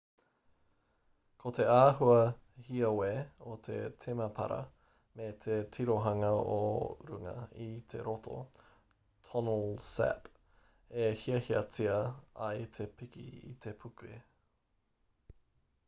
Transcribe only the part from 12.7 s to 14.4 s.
te piki i te puke